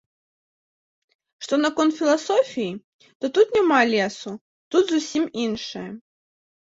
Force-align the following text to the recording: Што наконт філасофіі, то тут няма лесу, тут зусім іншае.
Што 1.47 1.55
наконт 1.65 1.91
філасофіі, 1.99 2.71
то 3.19 3.25
тут 3.35 3.47
няма 3.57 3.77
лесу, 3.93 4.31
тут 4.77 4.83
зусім 4.95 5.23
іншае. 5.45 5.85